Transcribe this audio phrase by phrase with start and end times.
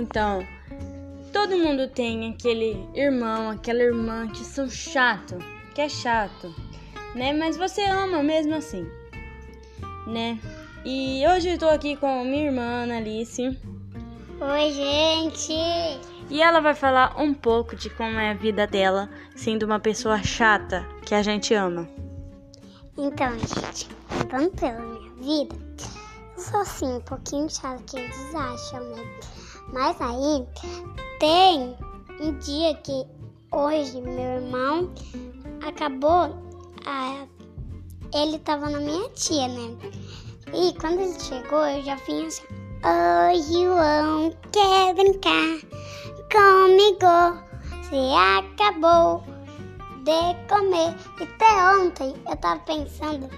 [0.00, 0.46] Então,
[1.30, 5.36] todo mundo tem aquele irmão, aquela irmã que são chato,
[5.74, 6.54] que é chato,
[7.14, 7.34] né?
[7.34, 8.88] Mas você ama mesmo assim,
[10.06, 10.38] né?
[10.86, 13.42] E hoje eu tô aqui com minha irmã Alice.
[13.42, 15.52] Oi, gente!
[16.30, 20.22] E ela vai falar um pouco de como é a vida dela, sendo uma pessoa
[20.22, 21.86] chata que a gente ama.
[22.96, 25.56] Então, gente, contando pela minha vida,
[26.40, 29.18] sou assim, um pouquinho chata que eles acham, né?
[29.72, 30.46] Mas aí
[31.18, 31.76] tem
[32.20, 33.04] um dia que
[33.52, 34.90] hoje meu irmão
[35.66, 36.50] acabou.
[36.86, 37.26] A,
[38.14, 39.76] ele tava na minha tia, né?
[40.54, 42.44] E quando ele chegou, eu já vim assim.
[42.82, 45.60] Oi, João, quer brincar
[46.32, 47.50] comigo?
[47.82, 49.22] Se acabou
[50.04, 50.96] de comer.
[51.20, 53.28] E até ontem eu tava pensando